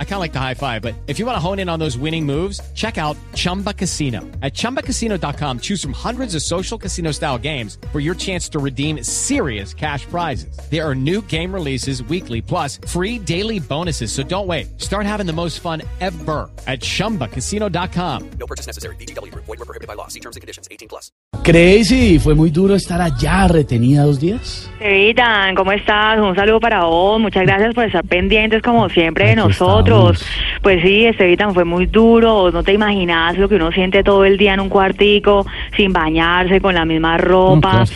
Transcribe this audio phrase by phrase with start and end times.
[0.00, 1.78] I kind of like the high five, but if you want to hone in on
[1.78, 4.22] those winning moves, check out Chumba Casino.
[4.42, 9.04] At chumbacasino.com, choose from hundreds of social casino style games for your chance to redeem
[9.04, 10.58] serious cash prizes.
[10.68, 14.10] There are new game releases weekly, plus free daily bonuses.
[14.10, 14.80] So don't wait.
[14.80, 18.30] Start having the most fun ever at chumbacasino.com.
[18.40, 18.96] No purchase necessary.
[18.96, 19.32] BGW.
[19.34, 20.08] Void were prohibited by law.
[20.08, 20.66] See terms and conditions.
[20.72, 21.12] 18 plus.
[21.44, 24.70] Crazy, ¿fue muy duro estar allá retenida dos días?
[24.80, 26.18] Evitan, ¿cómo estás?
[26.18, 27.20] Un saludo para vos.
[27.20, 29.52] Muchas gracias por estar pendientes como siempre de Aquí
[29.88, 30.26] nosotros.
[30.62, 32.50] Pues sí, Estevitan fue muy duro.
[32.50, 35.46] No te imaginas lo que uno siente todo el día en un cuartico,
[35.76, 37.84] sin bañarse, con la misma ropa.
[37.84, 37.88] Mm,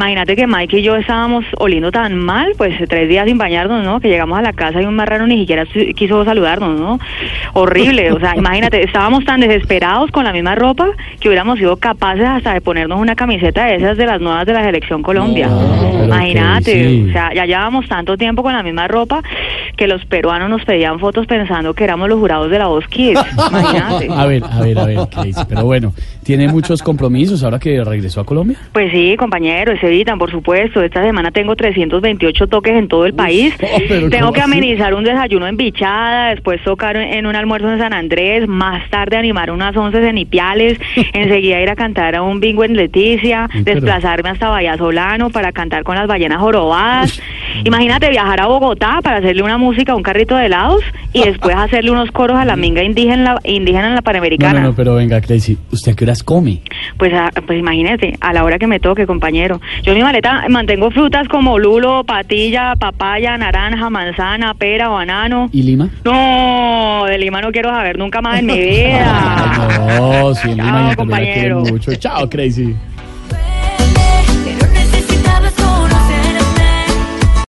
[0.00, 4.00] Imagínate que Mike y yo estábamos oliendo tan mal, pues tres días sin bañarnos, ¿no?
[4.00, 6.98] Que llegamos a la casa y un marrano ni siquiera quiso saludarnos, ¿no?
[7.52, 10.88] Horrible, o sea, imagínate, estábamos tan desesperados con la misma ropa
[11.20, 14.54] que hubiéramos sido capaces hasta de ponernos una camiseta de esas de las nuevas de
[14.54, 15.48] la selección Colombia.
[15.48, 17.06] No, imagínate, sí.
[17.10, 19.22] o sea, ya llevábamos tanto tiempo con la misma ropa
[19.80, 23.18] que los peruanos nos pedían fotos pensando que éramos los jurados de la Voz Kids.
[23.50, 24.08] Imagínate.
[24.10, 25.40] A ver, a ver, a ver, Crazy.
[25.48, 28.58] Pero bueno, ¿tiene muchos compromisos ahora que regresó a Colombia?
[28.72, 30.82] Pues sí, compañero, se evitan, por supuesto.
[30.82, 33.54] Esta semana tengo 328 toques en todo el país.
[33.62, 37.78] oh, tengo ¿cómo que amenizar un desayuno en Bichada, después tocar en un almuerzo en
[37.78, 40.78] San Andrés, más tarde animar unas once en Ipiales,
[41.14, 45.84] enseguida ir a cantar a un bingo en Leticia, pero- desplazarme hasta Vallasolano para cantar
[45.84, 47.18] con las ballenas jorobadas.
[47.64, 51.54] Imagínate viajar a Bogotá para hacerle una música a un carrito de helados y después
[51.56, 54.60] hacerle unos coros a la minga indígena, indígena en la Panamericana.
[54.60, 55.58] no, no, pero venga, Crazy.
[55.72, 56.60] ¿Usted a qué horas come?
[56.96, 59.60] Pues, a- pues imagínate, a la hora que me toque, compañero.
[59.82, 65.48] Yo en mi maleta mantengo frutas como lulo, patilla, papaya, naranja, manzana, pera, banano.
[65.52, 65.88] ¿Y Lima?
[66.04, 69.68] No, de Lima no quiero saber nunca más en mi vida.
[69.78, 71.60] No, en Chao, compañero.
[71.60, 71.94] mucho.
[71.96, 72.74] Chao, Crazy.